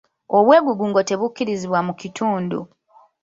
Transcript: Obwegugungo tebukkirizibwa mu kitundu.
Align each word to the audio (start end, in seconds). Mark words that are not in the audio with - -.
Obwegugungo 0.37 0.99
tebukkirizibwa 1.09 1.79
mu 1.87 1.93
kitundu. 2.01 2.59